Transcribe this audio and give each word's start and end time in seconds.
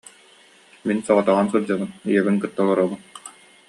Мин 0.87 0.99
соҕотоҕун 1.05 1.47
сылдьабын, 1.51 1.91
ийэбин 2.11 2.37
кытта 2.41 2.59
олоробун 2.63 3.01